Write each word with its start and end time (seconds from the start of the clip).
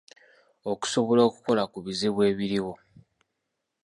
Okusobola 0.71 1.21
okukola 1.29 1.63
ku 1.71 1.79
bizibu 1.85 2.19
ebiriwo. 2.31 2.73